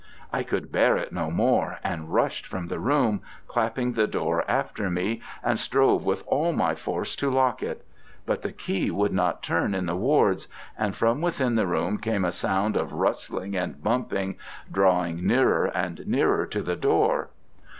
[0.33, 4.89] I could bear it no more, and rushed from the room, clapping the door after
[4.89, 7.85] me, and strove with all my force to lock it.
[8.25, 12.25] But the key would not turn in the wards, and from within the room came
[12.25, 14.37] a sound of rustling and bumping,
[14.71, 17.29] drawing nearer and nearer to the door.